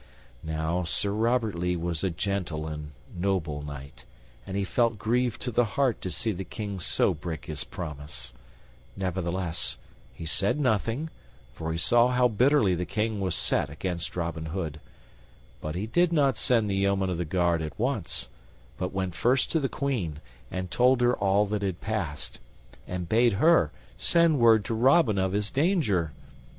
[0.43, 4.03] Now Sir Robert Lee was a gentle and noble knight,
[4.47, 8.33] and he felt grieved to the heart to see the King so break his promise;
[8.97, 9.77] nevertheless,
[10.11, 11.11] he said nothing,
[11.53, 14.79] for he saw how bitterly the King was set against Robin Hood;
[15.61, 18.27] but he did not send the yeomen of the guard at once,
[18.79, 22.39] but went first to the Queen, and told her all that had passed,
[22.87, 26.11] and bade her send word to Robin of his danger.